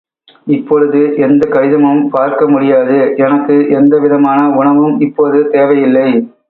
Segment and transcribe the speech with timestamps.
[0.45, 6.33] இப்பொழுது, எந்தக் கடிதமும் பார்க்க முடியாது, எனக்கு எந்த விதமான உணவும் இப்போது தேவையில்லை.